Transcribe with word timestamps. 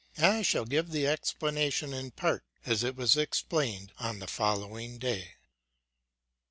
I 0.17 0.41
shall 0.41 0.65
give 0.65 0.89
the 0.89 1.05
explanation 1.05 1.93
;n 1.93 2.09
part, 2.09 2.43
as 2.65 2.83
it 2.83 2.95
was 2.95 3.15
explained 3.15 3.91
on 3.99 4.17
the 4.17 4.25
following 4.25 4.97
day. 4.97 5.35